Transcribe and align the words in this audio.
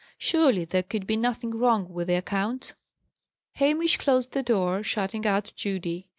Surely 0.17 0.65
there 0.65 0.81
could 0.81 1.05
be 1.05 1.15
nothing 1.15 1.51
wrong 1.51 1.87
with 1.93 2.07
the 2.07 2.15
accounts? 2.15 2.73
Hamish 3.53 3.97
closed 3.97 4.31
the 4.31 4.41
door, 4.41 4.81
shutting 4.81 5.27
out 5.27 5.53
Judy. 5.55 6.07